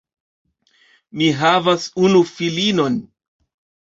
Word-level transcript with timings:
Mi 1.21 1.27
havas 1.41 1.85
unu 2.07 2.21
filinon. 2.31 2.97